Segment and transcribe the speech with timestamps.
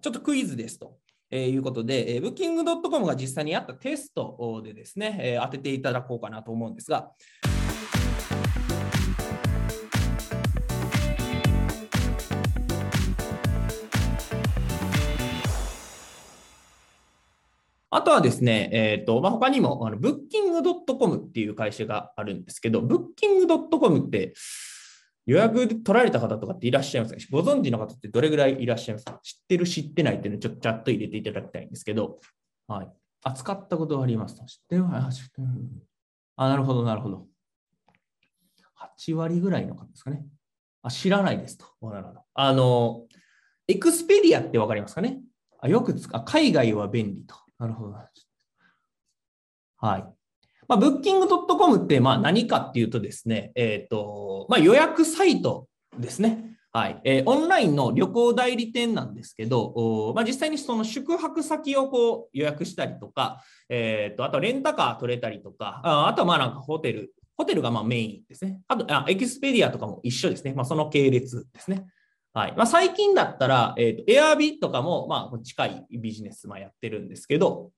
[0.00, 0.98] ちょっとクイズですと。
[1.32, 7.12] えーいうことで、えー、Booking.com が実際にやったテストでですね、えー当てていただこうかなと思うんですが、
[17.92, 24.32] あとはですね、えっ、と、まあ、他にも、あの、Booking.com っていう会社があるんですけど、Booking.com って
[25.26, 27.20] 予約取られた方とかっていらっしゃいますか？
[27.30, 29.20] ご存知の方ってどれぐらいいらっしゃいますか？
[29.22, 32.18] 知ってる、知ってないっていうのをちょっとチャット入れていただきたいんですけど、
[32.66, 32.88] はい。
[33.22, 34.44] あ、使ったことがありますと。
[34.46, 35.48] 知ってるあ、知ってる。
[36.36, 37.26] あ、なるほど、なるほど。
[38.98, 40.24] 8割ぐらいの方ですかね。
[40.82, 41.66] あ、知らないですと。
[41.82, 42.20] なるほど。
[42.32, 43.06] あの、
[43.68, 45.20] エクスペディアってわかりますかね？
[45.60, 46.24] あよく使う。
[46.24, 47.34] 海外は便利と。
[47.58, 47.96] なるほど。
[49.76, 50.04] はい。
[50.70, 55.66] まあ、Booking.com ってまあ何かっていうとですね、えっ、と、まあ、予約サイト
[55.98, 56.54] ですね。
[56.72, 57.00] はい。
[57.02, 68.60] えーオンラインの旅行代理店なんですけど、まあ、実際にその宿泊先をこう予約したりとか、えっ、と、あとレンタカー取れたりとか、ああとはまあなんかホテル、ホテルがまあメインですね。
[68.68, 70.52] あと、あエキスペディアとかも一緒ですね。
[70.54, 71.86] まあ、その系列ですね。
[72.32, 72.54] はい。
[72.56, 77.72] まあ、最近だったら、えっ、と、エアビとかも、まあ、近いビジネス、ま、やってるんですけど、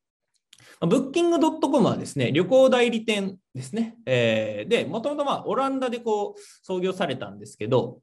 [0.80, 3.96] まあ Booking.com はですね、旅行代理店ですね。
[4.06, 8.00] えーで、もともとオランダでこう創業されたんですけど、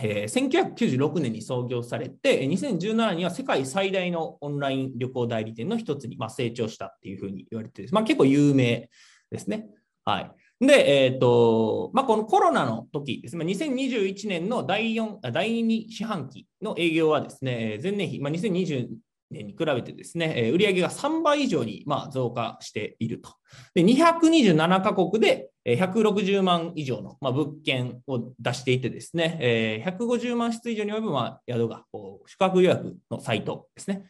[0.00, 8.88] えー1996年に創業されて、2017年には世界最大のオンライン旅行代理店の一つにまあ成長したっていうふうに言われてま、あ、結構有名
[9.30, 9.66] ですね。
[10.04, 10.32] はい。
[10.64, 18.88] で、えっ、と、まあ、このコロナの時ですね、2021年の第4、第2四半期の営業はですね、前年比、まあ、2020
[19.32, 23.30] 年に比べてですね、売上が3倍以上にま増加していると。
[23.74, 31.84] で、227カ国で160万以上のま物件を出していてですね、えー150万室以上に及ぶま宿が
[32.26, 34.04] 宿泊予約のサイトですね。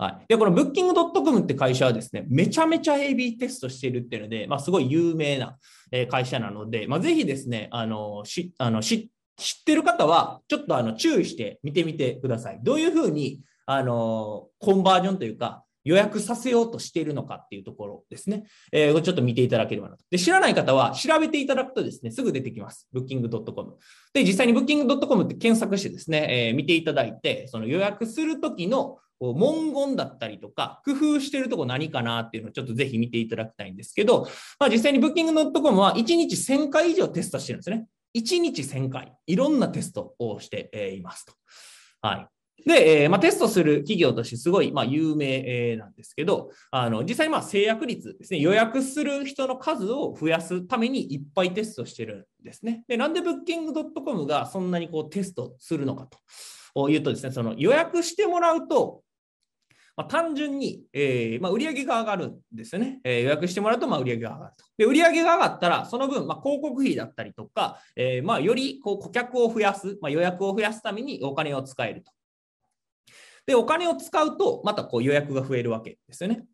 [0.00, 0.26] はい。
[0.28, 5.58] で、この Booking.com って会社はですね、めちゃめちゃ AB テストしているっていうので、まあ、すごい有名な
[6.08, 9.08] 会社なので、まあ、ぜひですね、あの、し、あの、知っ
[9.64, 12.60] てる方は、ちょっとあの、注意して見てみてください。
[12.62, 13.40] どういうふうに、
[13.70, 18.44] あの、コンバージョンというか、予約させようとしているのかっていうところですね。
[18.72, 20.04] えーちょっと見ていただければなと。
[20.10, 22.88] で、知らない方は調べていただくとですね、すぐ出てきます。
[22.94, 23.76] booking.com。
[24.14, 34.26] で、実際に booking.com って検索してですね、えー見ていただいて、その予約するときの文言だったりとか、工夫してるとこ何かなっていうのをちょっとぜひ見ていただきたいんですけど、
[34.58, 37.86] まあ、実際に Booking.com は1日1000回以上テストしてるんですね。
[38.16, 41.34] 1日1000回、いろんなテストをしていますと。
[42.00, 42.37] はい。
[42.66, 52.84] で、えーまあ、テストする企業としてすごい、まあ、有名えーなんですけど、あの実際まあ制約率ですね、予約する人の数を増やすためにいっぱいテストしてるんですね。
[52.88, 56.08] で、なんで Booking.com がそんなにこうテストするのか
[56.74, 59.02] というとですね、その予約してもらうと、
[59.96, 63.00] まあ、単純に、えーまあ、売上が上がるんですよね。
[63.02, 64.64] えー予約してもらうと、まあ、売上が上がると。
[64.76, 72.12] で、売上が上がったら、その分、まあ、広告費だったりとか、えーまあ、よりこう顧客を増やす、まあ、予約を増やすためにお金を使えると。
[73.48, 76.44] で、お金を使うと、またこう予約が増えるわけですよね。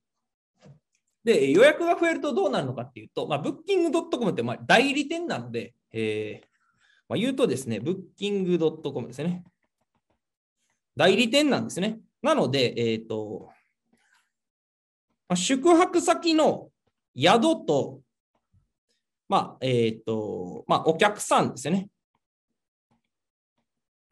[1.25, 6.47] で、予約が増えるとどうなるのかっていうと、まあ、Booking.com ってまあ代理店なので、えー
[7.09, 9.43] まあ、言うとですね、Booking.com ですね。
[10.97, 11.99] 代理店なんですね。
[12.23, 13.49] なので、えっ、と、
[15.29, 16.69] まあ宿泊先の
[17.19, 18.03] 宿と、
[19.29, 21.89] まあ、えっ、と、まあ、お客さんですね。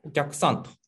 [0.02, 0.81] お客さんと。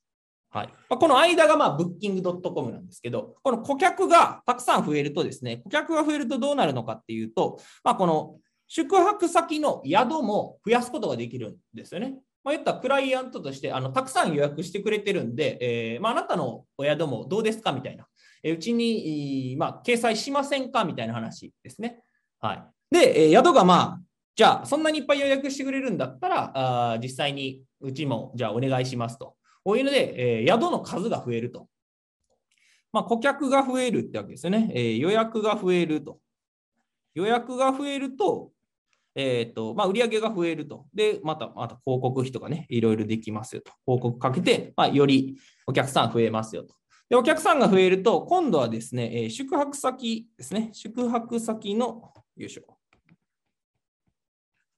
[0.55, 0.69] はい。
[0.89, 8.37] まあ、この間が、まあ、booking.com なんですけど、この顧客がたくさん増えるとですね、顧客が増えるとどうなるのかっていうと、まあ、この
[8.69, 12.15] 宿泊先の宿も増やすことができるんですよね。
[12.45, 18.07] まあ、言ったらクライアントとしてあのたくさん予約してくれてるんで、えーまあ、あなたのお宿もどうですかみたいな、
[18.45, 22.01] えーうちに、まあ、掲載しませんかみたいな話ですね。
[22.39, 22.95] はい。
[22.95, 24.01] で、えー宿がまあ、
[24.37, 29.35] じゃあそんなにいっぱい予約してくれるんだったら、あ実際にうちもじゃあお願いしますと。
[29.65, 31.69] こういうので、えー宿の数が増えると。
[32.93, 34.71] まあ、顧客が増えるってわけですよね。
[34.75, 36.21] えー予約が増えると。
[37.15, 38.53] 予約が増えると、
[39.15, 40.87] えっ、と、まあ、売上が増えると。
[40.93, 43.73] で、また、また広告費とかね、いろいろできますよと。
[43.87, 45.37] 広告かけて、まあ、より
[45.67, 46.75] お客さん増えますよと。
[47.09, 50.71] で、お客さんが増えると、今度はですね、えー宿泊先ですね。
[50.73, 52.74] 宿泊先の、よいしょ。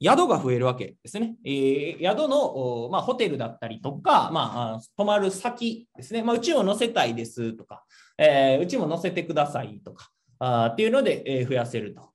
[0.02, 1.37] 宿が増えるわけですね。
[1.44, 6.22] えー宿の、まあ、ホテルだったりとか、まあ、泊まる先ですね。
[6.22, 7.84] まあ、うちを載せたいですとか、
[8.19, 12.10] えーうちも載せてくださいとか、あっていうので、えー増やせると。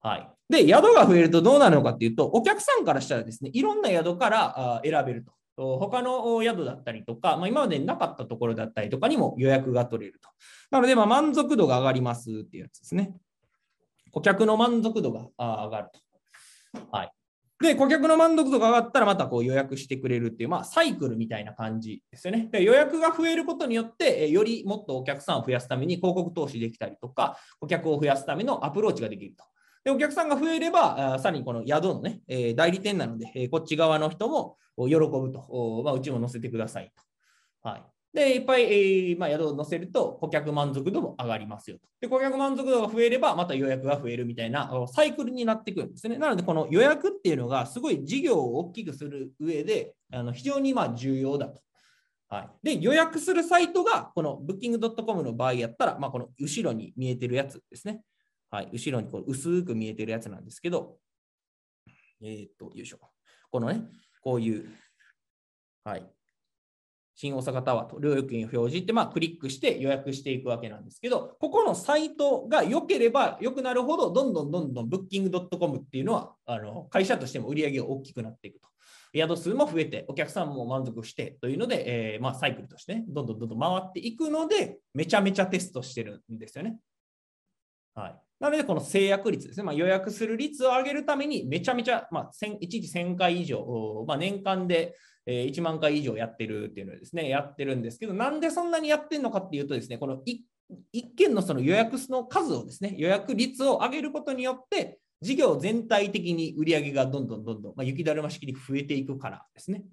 [0.00, 0.28] はい。
[0.48, 5.32] で、宿が増えるとどうなるのかっていうと、お客さんからしたらですね、いろんな宿からあ選べると。
[5.56, 10.28] 他の宿だったりとか、まあ、今までなかったところだったりとかにも予約が取れると。
[10.70, 13.14] なので、ま満足度が上がりますっていうやつですね。
[14.10, 16.00] 顧客の満足度が上がると。
[16.90, 17.12] はい。
[17.60, 22.48] で、顧客の満足度が上がったらまたこう予約してくれるっていう、まあ、サイクルみたいな感じですよね。
[22.50, 29.44] で予約が増えることによって、よりもっとお客さんを増やすために広告投資できたりとか、顧客を増やすためのアプローチができると。
[29.84, 36.92] で、お客さんが増えれば、さらにこの宿のね、え代理店なので、えこっち側の人も喜ぶと、まあ、うちも載せてください
[37.62, 37.68] と。
[37.68, 37.93] はい。
[38.14, 41.82] で、いっぱい、えー、まあ、宿を載せると顧客満足度も上がりますよと。
[42.00, 46.16] で、顧客満足度が増えれば、また予約が増えるみたいなサイクルになってくるんですね。
[46.16, 51.60] なので、この予約っていうのがすごい事業を大きくする上で、あの非常にまあ重要だと。
[52.28, 58.02] はい、で、予約するサイトが、この Booking.com の場合やったら、まあ、この後ろに見えてるやつですね。
[58.50, 60.98] はい、後ろにこう薄く見えてるやつなんですけど、
[62.22, 62.98] えー、っと、よいしょ。
[63.50, 63.82] このね、
[64.20, 64.68] こういう、
[65.84, 66.13] はい、
[67.16, 78.68] 新大阪タワーと料金を表示って、まあ、クリックして予約していくわけなんですけど、ここのサイトが良ければ良くなるほど、どんどんどんどん Booking.com っていうのはあの会社としても売り上げが大きくなっていくと。
[79.16, 86.78] 宿数も増えて、お客さんも満足してというので、えー、まあ、サイクルとしてね、どんどんどんどん回っていくので、めちゃめちゃテストしてるんですよね。
[87.94, 88.16] はい。
[88.40, 94.96] なので、この制約率ですね、まあ、予約する率を上げるために、めちゃめちゃ、まあ、1日1000回以上、まあ、年間で
[95.26, 100.22] 1万回以上やってるっていうのですね、やってるんですけど、なんでそんなにやってるのかっていうとですね、この
[100.92, 109.84] 一件のその予約の数をですね、予約率を上げることによって、事業全体的に売り上げがどんどんどんどん、まあ、雪だるま式に増えていくからですね。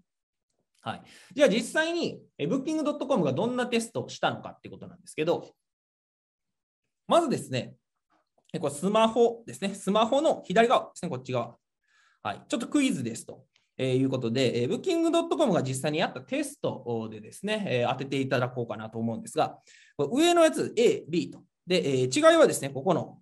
[0.81, 1.03] はい。
[1.33, 5.53] じゃあ実際に、Booking.com がどんなテストをしたのかってことなんですけど、
[7.07, 7.75] まずですね、
[8.59, 9.73] これスマホですね。
[9.73, 11.55] スマホの左側ですね、こっち側。
[12.23, 12.41] はい。
[12.47, 13.45] ちょっとクイズですと。
[13.83, 19.57] えー、いうことで、えー、Booking.com が実際にやったテストでですね、え、当てていただこうかなと思うんですが、
[19.97, 21.41] 上のやつ A、B と。
[21.65, 23.17] で、え、違いはですね、ここの、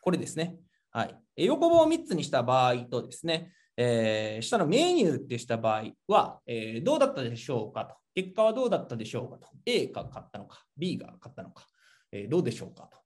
[0.00, 0.56] これですね。
[0.90, 1.14] はい。
[1.36, 7.94] 横棒を3つにした場合とですね、えー、下のメニューってした場合は、えー、どうだったでしょうかと。
[8.14, 9.48] 結果はどうだったでしょうかと。
[9.66, 11.66] A が勝ったのか、B が勝ったのか、
[12.10, 12.96] えー、どうでしょうかと。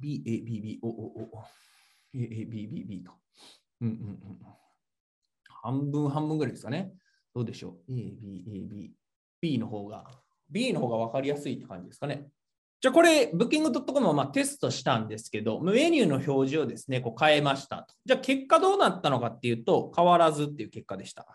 [0.00, 1.44] B、A、B、B、O、O、O、
[2.14, 3.12] A、A、B、B、B と。
[3.80, 3.98] うんうんう
[4.32, 4.61] ん。
[5.62, 6.92] 半分半分ぐらいですかね。
[7.34, 8.92] どうでしょう ?A、B、A、B。
[9.40, 10.04] B の方が、
[10.50, 12.28] B の方が分かりやすいって感じですかね。
[12.80, 17.94] じゃあこれ、Booking.com はまテストしたんですけど、メニューの表示をですね、こう変えましたと。
[18.04, 21.26] じゃあ結果どうなったのかっていうと、変わらずっていう結果でした。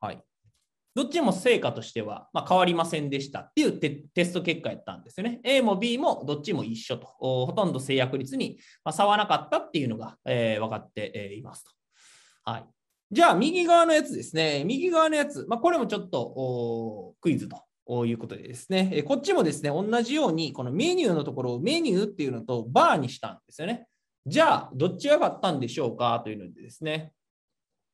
[0.00, 0.22] はい。
[0.98, 5.38] どっちも成果としては、ま変わりませんでしたっていうテスト結果やったんですよね。
[5.44, 8.58] A も B もどっちも一緒と、ほとんど制約率に
[8.90, 11.70] 差はなかったっていうのが、えー、分かっていますと。
[12.50, 12.64] はい。
[13.12, 14.64] じゃあ、右側のやつですね。
[14.64, 23.86] 右側のやつ、まあ、これもちょっとクイズということでですね、こっちもですね、同じように、このメニューのところをメニューっていうのとバーにしたんですよね。
[24.26, 26.20] じゃあ、どっちが勝ったんでしょうか？
[26.24, 27.12] というのでですね、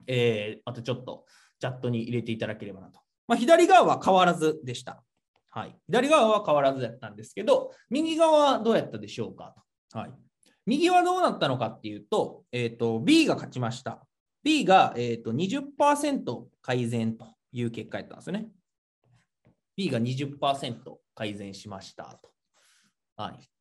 [0.06, 1.26] えー、またちょっと
[1.58, 3.00] チャットに入れていただければなと。
[3.26, 5.02] まあ、左側は変わらずでした。
[5.50, 5.76] はい。
[5.86, 9.54] 左側は変わらずだったんですけど、右側はどうやったでしょうか
[9.90, 9.98] と。
[9.98, 10.12] はい。
[10.66, 14.06] 右はどうなったのかっていうと、えっ、ー、と、B が勝ちました。
[14.42, 18.48] B が、えーと、20%改善という結果やったんですよね。
[19.76, 22.30] B が20%改善しましたと。
[23.16, 23.53] はい。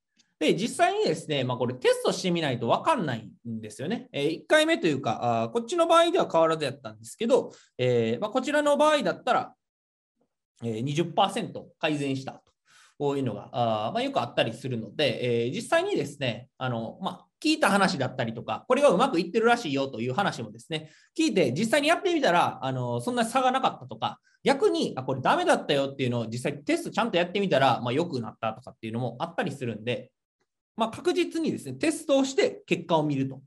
[0.43, 4.09] で、実際にですね、まあ、これテストしてみないと分かんないんですよね。
[4.11, 9.53] えー、1回目というかあ、こっちの場合では変わらずやったんですけど、えー、まあ、こちらの場合だったら、
[10.63, 12.41] えー、20%改善したと。
[12.99, 30.11] こういうのがあ、まあ、よくあったりするので、え、実際にですね、あのま、聞いた話だったりとか、これがうまくいってるらしいよという話もですね、聞いて実際にやってみたら、あのそんな差がなかったとか、逆にあこれダメだったよっていうのを実際テストちゃんとやってみたら、まあ、良くなったとかっていうのもあったりするんで、
[30.75, 33.41] まあ、確実にですね、テストをして結果を見ると。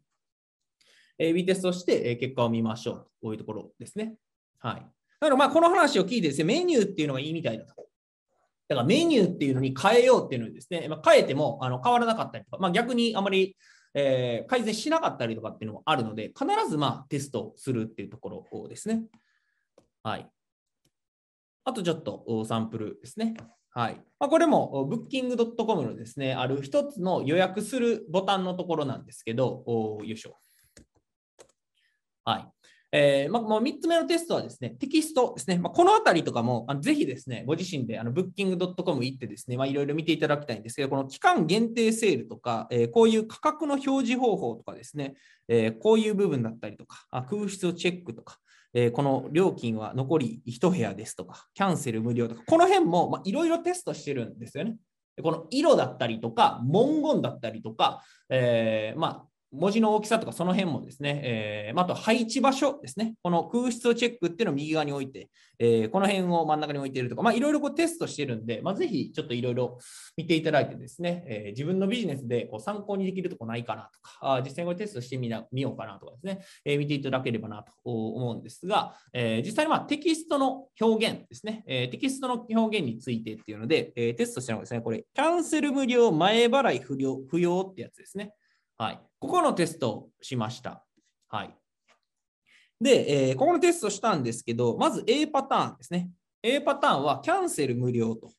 [1.19, 3.03] えー、B テストをして結果を見ましょうと。
[3.23, 4.15] こういうところですね。
[4.59, 4.75] はい。
[5.21, 7.75] だからまあこの話を聞いてですね、メニューっていうのがいいみたいだと。
[8.69, 13.57] だからメニューっていうのに変えようっていうのにですね、まあ、変えてもあの変わらなかったりとか、まあ、逆にあまり、
[13.95, 19.05] えー、改善しなかったりとかっていうのもあるので、必ずまあテストするっていうところですね。
[20.03, 20.29] はい。
[21.65, 23.35] あとちょっとサンプルですね。
[23.77, 24.01] はい。
[24.19, 30.39] まあ、これも Booking.com のですね、ある一つの予約するボタンのところなんですけど、よいしょ。
[32.25, 32.49] はい。
[32.91, 35.59] えーまあ、もう3つ目のテストはですね、テキストですね。
[35.59, 45.17] まあ、このあたりとかも、あのぜひですね、ご自身であの Booking.com 行ってですね、いろいろ見ていただきたいんですけど、この期間限定セールとか、えー、こういう価格の表示方法とかですね、
[45.49, 48.39] えー、こういう部分だったりとか、あ空室をチェックとか、
[48.79, 54.77] えー、この料金は残り1部屋ですとか、キャンセル無料とか、この辺もいろいろテストしてるんですよね。
[55.23, 69.79] この色だったりとか、文言だったりとか、えー、まあ、文字の大きさとかその辺もですね、えー、あと配置場所ですね、この空室をチェックっていうのを右側に置いて、えー、この辺を真ん中に置いているとか、いろいろテストしてるんで、まあ、ぜひちょっといろいろ
[70.17, 88.33] 見ていただいてですね、えー、自分のビジネスでこう参考にできるとこないかなとか、あ実際これテストしてみな見ようかなとかですね、えー、見ていただければなと思うんですが、えー、実際にまあテキストの表現ですね、えー、テキストの表現についてっていうので、えー、テストしたのがですね、これ、キャンセル無料、前払い不要不要ってやつですね。
[88.79, 89.01] はい。
[89.19, 90.85] ここのテストをしました。
[91.29, 91.55] はい。
[92.81, 96.11] で、えー、ここのテストしたんですけど、まず A パターンですね。
[96.43, 98.31] A パターンはキャンセル無料と。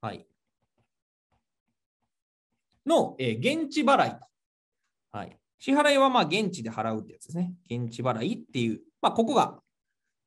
[0.00, 0.26] はい。
[2.84, 4.26] の、えー、現地払いと。
[5.12, 5.36] はい。
[5.58, 7.52] 支払いはまあ現地で払うってやつですね。
[7.70, 9.60] 現地払いっていう、まあ、ここが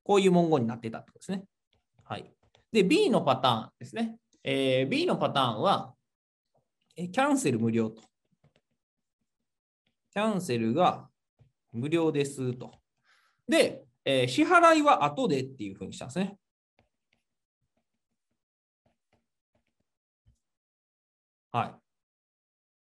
[0.04, 1.44] こういう文言になってたってことですね。
[2.04, 2.32] はい。
[2.72, 4.18] で、B のパターンですね。
[4.44, 5.94] えー、B のパターンは、
[7.10, 8.02] キャンセル無料と。
[10.14, 11.10] キャンセルが
[11.72, 12.74] 無料ですと。
[13.48, 16.38] で、えー、支払いは後でっていうふうにしたんですね。
[21.52, 21.74] はい。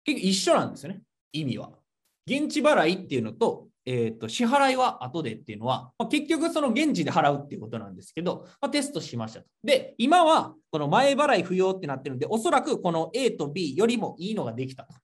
[0.05, 1.01] 結局一緒なんですよね。
[1.31, 1.71] 意味は。
[2.27, 9.45] 現地払いっていうのと、えーと、支払いは後でっていうのは、まあ、結局その現地で払うっていうことなんですけど、まあ、テストしましたと。
[9.63, 14.95] で、今はこの前払い不要ってなってるんで、おそらくこの A と B よりもいいのができたと。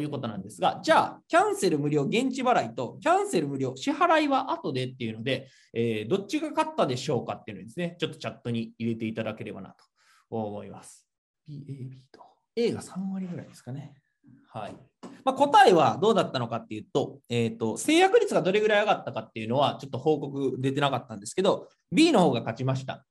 [0.00, 9.84] いうことなんですが、じゃあ、キャンセル無料現地払いと、キャンセル無料支払いは後でっていうので、えー、どっちが勝ったでしょうかっていうのですね、ちょっとチャットに入れていただければなと
[10.30, 11.04] 思います。
[11.48, 12.20] B、A、B と。
[12.54, 13.94] A が3割ぐらいですかね。
[14.52, 14.76] はい。
[15.24, 23.04] まあ、答えはどうだったのかっていうと、えっ、ー、と、制約率がどれぐらい上がったかっていうのは、ちょっと報告出てなかったんですけど、B の方が勝ちました。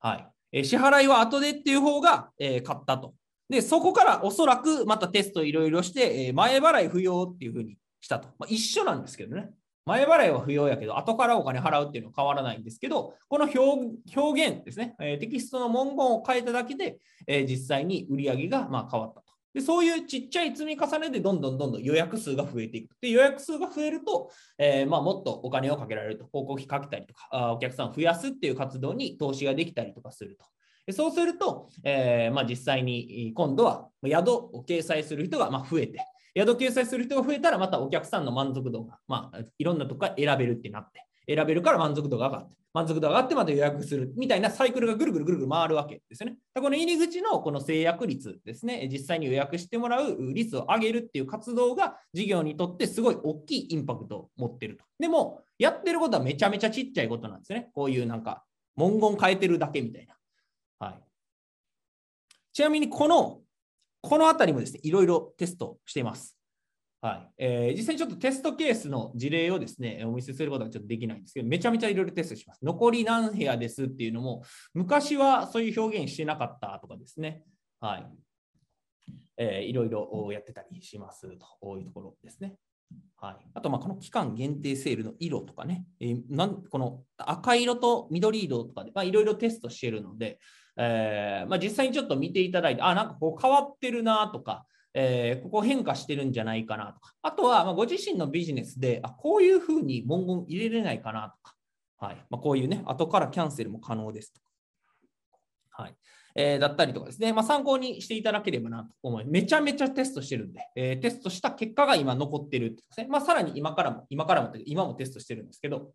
[0.00, 0.28] はい。
[0.52, 3.14] えー、支払いは後でっていう方が、えー、勝ったと。
[3.48, 8.28] で、そこからおそらくまたテストいろいろして、え前払い不要っていうふうにしたと。
[8.38, 9.50] まあ、一緒なんですけどね。
[9.86, 19.22] 前払いは不要やけど、後からお金払うっていうのは変わらないんですけど、この表現ですね、えテキストの文言を変えただけで、え実際に売り上げがま変わった。
[19.54, 22.96] でそういうちっちゃい積み重ねでどんどんどんどん予約数が増えていく。
[23.00, 30.44] で予約数が増えると、えー、まあ、もっとお金をかけられると、広告費かけたりとかあ、お客さんを増やすっていう活動に投資ができたりとかすると。
[30.86, 35.98] でそうすると、えー、まあ、実際に今度は宿を掲載する人がま増えて、
[36.36, 46.36] 宿掲載する人が増えたら、またお客さんの満足度が、まあ、いろんなとこから選べるってなって、選べるから満足度が上がって、満足度が上がってまた予約するみたいなサイクルがぐるぐるぐるぐる回るわけですよね。
[46.54, 54.84] この入り口のこの制約率ですね、実際に予約してもらう率を上げるっていう活動が事業にとってすごい大きいインパクトを持ってると。
[54.98, 57.70] でも、やってることはめちゃめちゃちっちゃいことなんですね。
[57.74, 58.44] こういうなんか
[58.76, 60.14] 文言変えてるだけみたいな。
[60.78, 61.02] はい。
[62.52, 63.40] ちなみにこの、
[64.00, 66.37] このあたりもですね、いろいろテストしています。
[67.00, 67.44] はい。
[67.44, 72.64] えー、実際にちょっとテストケースの事例をですね、お見せすることはちょっとできないんですけど、めちゃめちゃいろいろテストします。
[72.64, 74.42] 残り何部屋ですっていうのも、
[74.74, 77.44] 昔はそういう表現してなかったとかですね、
[77.80, 78.06] はい。
[79.36, 81.38] えー、いろいろやってたりしますという
[81.84, 82.56] ところですね。
[83.20, 90.40] はい、あと、この期間限定セールの色とかね、えー、なんこの赤色と緑色とかで、まあいろいろテストしているので、
[90.76, 94.64] えーまあ、実際にちょっと見ていただいて、あ、なんかこう変わってるなとか、
[95.00, 101.54] えー、ここ変化してるんじゃないかなとか、あとはまご自身のビジネスで、あこういうふうに文言入れれないかなとか、
[101.98, 102.16] はい。
[102.30, 105.94] まあ、こういうね、後からキャンセルも可能ですとか、はい。
[106.34, 115.92] えー、だったりとかですね、まあ、参考にしていただければなと思いめちゃめちゃテストしてるんで、えー、テストした結果が今残ってるってですね、まあ、さらに今からも、今からも、今もテストしてるんですけど、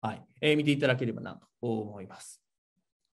[0.00, 0.22] はい。
[0.40, 2.41] えー、見ていただければなと思います。